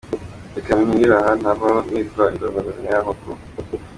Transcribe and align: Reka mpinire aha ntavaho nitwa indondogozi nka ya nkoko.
Reka 0.53 0.71
mpinire 0.77 1.13
aha 1.17 1.31
ntavaho 1.41 1.79
nitwa 1.89 2.23
indondogozi 2.33 2.79
nka 2.83 2.91
ya 2.95 3.03
nkoko. 3.03 3.29